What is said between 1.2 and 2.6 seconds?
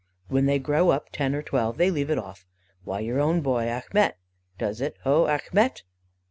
or twelve they leave it off.